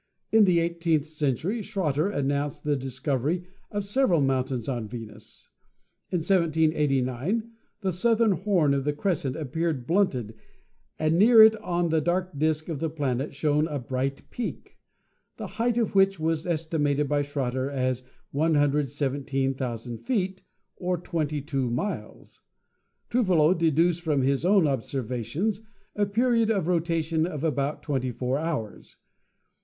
[0.31, 5.47] In the eighteenth century Schroter announced the discovery of several mountains on Venus.
[6.11, 10.33] In 1789 the southern horn of the crescent appeared blunted
[10.97, 14.79] and near it on the dark disc of the planet shone a bright peak,
[15.37, 20.41] the height of which was estimated by Schroter as 117,000 feet,
[20.77, 22.41] or 22 miles.
[23.11, 25.59] Trouvelot deduced from his own obser vations
[25.95, 28.95] a period of rotation of about 24 hours.